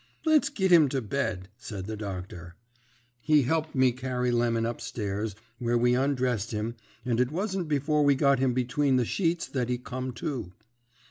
[0.25, 2.55] "'Let's git him to bed,' said the doctor.
[3.19, 8.03] "He helped me carry Lemon up stairs, where we undressed him, and it wasn't before
[8.03, 10.53] we got him between the sheets that he come to.